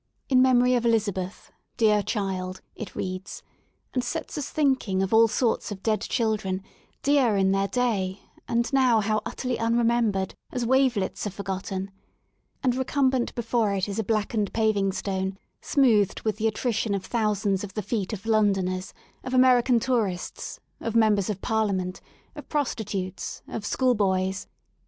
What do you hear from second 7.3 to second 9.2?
in their day, and now